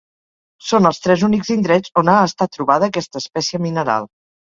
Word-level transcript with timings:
Són 0.69 0.89
els 0.91 1.01
tres 1.03 1.27
únics 1.27 1.53
indrets 1.57 1.95
on 2.05 2.11
ha 2.17 2.17
estat 2.33 2.55
trobada 2.59 2.91
aquesta 2.93 3.25
espècie 3.25 3.65
mineral. 3.71 4.15